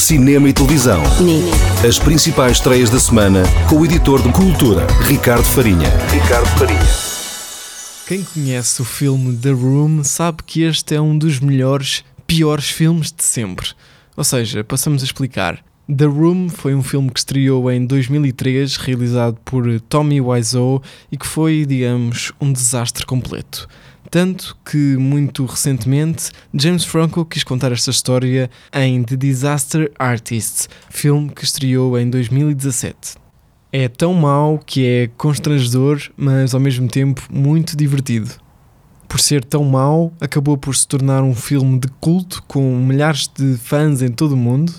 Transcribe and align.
cinema 0.00 0.48
e 0.48 0.52
televisão. 0.52 1.02
Nick. 1.20 1.86
As 1.86 1.98
principais 1.98 2.52
estreias 2.52 2.88
da 2.88 2.98
semana 2.98 3.42
com 3.68 3.76
o 3.76 3.84
editor 3.84 4.22
de 4.22 4.32
cultura, 4.32 4.86
Ricardo 5.02 5.44
Farinha. 5.44 5.90
Ricardo 6.10 6.46
Farinha. 6.58 6.80
Quem 8.06 8.24
conhece 8.24 8.80
o 8.80 8.84
filme 8.84 9.36
The 9.36 9.50
Room 9.50 10.02
sabe 10.02 10.42
que 10.44 10.62
este 10.62 10.94
é 10.94 11.00
um 11.00 11.16
dos 11.16 11.38
melhores, 11.38 12.02
piores 12.26 12.70
filmes 12.70 13.12
de 13.12 13.22
sempre. 13.22 13.68
Ou 14.16 14.24
seja, 14.24 14.64
passamos 14.64 15.02
a 15.02 15.04
explicar. 15.04 15.62
The 15.92 16.04
Room 16.04 16.48
foi 16.48 16.72
um 16.72 16.84
filme 16.84 17.10
que 17.10 17.18
estreou 17.18 17.68
em 17.68 17.84
2003, 17.84 18.76
realizado 18.76 19.36
por 19.44 19.80
Tommy 19.80 20.20
Wiseau 20.20 20.80
e 21.10 21.16
que 21.16 21.26
foi, 21.26 21.66
digamos, 21.66 22.32
um 22.40 22.52
desastre 22.52 23.04
completo. 23.04 23.66
Tanto 24.08 24.56
que, 24.64 24.96
muito 24.96 25.44
recentemente, 25.44 26.30
James 26.54 26.84
Franco 26.84 27.24
quis 27.24 27.42
contar 27.42 27.72
esta 27.72 27.90
história 27.90 28.48
em 28.72 29.02
The 29.02 29.16
Disaster 29.16 29.90
Artist, 29.98 30.68
filme 30.88 31.28
que 31.30 31.44
estreou 31.44 31.98
em 31.98 32.08
2017. 32.08 33.16
É 33.72 33.88
tão 33.88 34.14
mau 34.14 34.60
que 34.64 34.86
é 34.86 35.10
constrangedor, 35.16 36.00
mas 36.16 36.54
ao 36.54 36.60
mesmo 36.60 36.86
tempo 36.86 37.22
muito 37.32 37.76
divertido. 37.76 38.30
Por 39.08 39.18
ser 39.18 39.44
tão 39.44 39.64
mau, 39.64 40.12
acabou 40.20 40.56
por 40.56 40.76
se 40.76 40.86
tornar 40.86 41.24
um 41.24 41.34
filme 41.34 41.80
de 41.80 41.88
culto 42.00 42.44
com 42.46 42.76
milhares 42.76 43.28
de 43.28 43.56
fãs 43.56 44.02
em 44.02 44.08
todo 44.08 44.32
o 44.32 44.36
mundo 44.36 44.72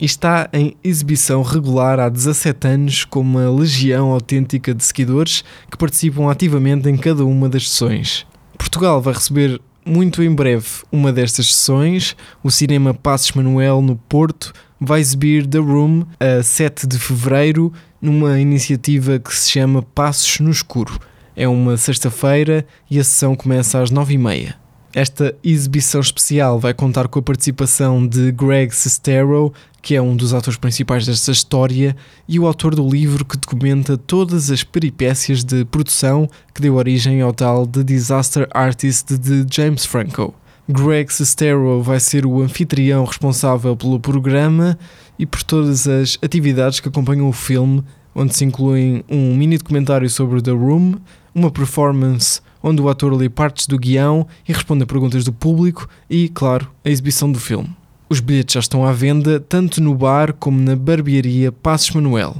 e 0.00 0.04
está 0.04 0.48
em 0.52 0.76
exibição 0.82 1.42
regular 1.42 2.00
há 2.00 2.08
17 2.08 2.66
anos 2.66 3.04
com 3.04 3.20
uma 3.20 3.50
legião 3.50 4.10
autêntica 4.10 4.74
de 4.74 4.84
seguidores 4.84 5.44
que 5.70 5.76
participam 5.76 6.30
ativamente 6.30 6.88
em 6.88 6.96
cada 6.96 7.24
uma 7.24 7.48
das 7.48 7.68
sessões. 7.68 8.26
Portugal 8.58 9.00
vai 9.00 9.14
receber 9.14 9.60
muito 9.84 10.22
em 10.22 10.34
breve 10.34 10.66
uma 10.90 11.12
destas 11.12 11.54
sessões. 11.54 12.16
O 12.42 12.50
Cinema 12.50 12.94
Passos 12.94 13.32
Manuel, 13.32 13.82
no 13.82 13.96
Porto, 13.96 14.52
vai 14.80 15.00
exibir 15.00 15.46
The 15.46 15.58
Room 15.58 16.04
a 16.18 16.42
7 16.42 16.86
de 16.86 16.98
fevereiro 16.98 17.72
numa 18.00 18.40
iniciativa 18.40 19.18
que 19.18 19.34
se 19.34 19.50
chama 19.50 19.82
Passos 19.82 20.40
no 20.40 20.50
Escuro. 20.50 20.98
É 21.36 21.48
uma 21.48 21.76
sexta-feira 21.76 22.66
e 22.90 22.98
a 22.98 23.04
sessão 23.04 23.34
começa 23.34 23.82
às 23.82 23.90
9h30. 23.90 24.54
Esta 24.94 25.34
exibição 25.42 26.00
especial 26.00 26.60
vai 26.60 26.72
contar 26.72 27.08
com 27.08 27.18
a 27.18 27.22
participação 27.22 28.06
de 28.06 28.30
Greg 28.30 28.72
Sestero, 28.72 29.52
que 29.82 29.96
é 29.96 30.00
um 30.00 30.14
dos 30.14 30.32
atores 30.32 30.56
principais 30.56 31.04
desta 31.04 31.32
história 31.32 31.96
e 32.28 32.38
o 32.38 32.46
autor 32.46 32.76
do 32.76 32.88
livro 32.88 33.24
que 33.24 33.36
documenta 33.36 33.98
todas 33.98 34.52
as 34.52 34.62
peripécias 34.62 35.42
de 35.42 35.64
produção 35.64 36.28
que 36.54 36.62
deu 36.62 36.76
origem 36.76 37.20
ao 37.20 37.32
tal 37.32 37.66
The 37.66 37.82
Disaster 37.82 38.48
Artist 38.54 39.18
de 39.18 39.44
James 39.52 39.84
Franco. 39.84 40.32
Greg 40.68 41.12
Sestero 41.12 41.82
vai 41.82 41.98
ser 41.98 42.24
o 42.24 42.40
anfitrião 42.40 43.04
responsável 43.04 43.76
pelo 43.76 43.98
programa 43.98 44.78
e 45.18 45.26
por 45.26 45.42
todas 45.42 45.88
as 45.88 46.16
atividades 46.22 46.78
que 46.78 46.88
acompanham 46.88 47.28
o 47.28 47.32
filme, 47.32 47.82
onde 48.14 48.32
se 48.36 48.44
incluem 48.44 49.02
um 49.10 49.34
mini 49.34 49.58
documentário 49.58 50.08
sobre 50.08 50.40
The 50.40 50.52
Room, 50.52 50.94
uma 51.34 51.50
performance 51.50 52.40
onde 52.62 52.80
o 52.80 52.88
ator 52.88 53.12
lê 53.12 53.28
partes 53.28 53.66
do 53.66 53.78
guião 53.78 54.26
e 54.48 54.52
responde 54.52 54.84
a 54.84 54.86
perguntas 54.86 55.24
do 55.24 55.32
público 55.32 55.88
e, 56.08 56.28
claro, 56.28 56.70
a 56.84 56.88
exibição 56.88 57.30
do 57.30 57.38
filme. 57.38 57.68
Os 58.08 58.20
bilhetes 58.20 58.54
já 58.54 58.60
estão 58.60 58.86
à 58.86 58.92
venda 58.92 59.40
tanto 59.40 59.82
no 59.82 59.94
bar 59.94 60.32
como 60.32 60.60
na 60.60 60.76
barbearia 60.76 61.50
Passos 61.50 61.90
Manuel. 61.90 62.36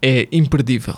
É 0.00 0.28
imperdível. 0.32 0.96